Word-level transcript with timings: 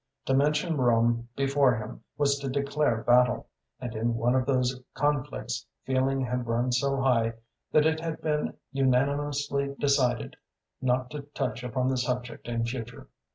To 0.25 0.33
mention 0.33 0.77
Rome 0.77 1.29
before 1.35 1.75
him 1.77 2.01
was 2.17 2.39
to 2.39 2.49
declare 2.49 3.03
battle, 3.03 3.45
and 3.79 3.93
in 3.93 4.15
one 4.15 4.33
of 4.33 4.47
these 4.47 4.75
conflicts 4.95 5.67
feeling 5.85 6.21
had 6.21 6.47
run 6.47 6.71
so 6.71 6.99
high 6.99 7.33
that 7.71 7.85
it 7.85 7.99
had 7.99 8.19
been 8.19 8.55
unanimously 8.71 9.75
decided 9.79 10.37
not 10.81 11.11
to 11.11 11.21
touch 11.35 11.63
upon 11.63 11.87
the 11.89 11.97
subject 11.97 12.47
in 12.47 12.65
future. 12.65 13.09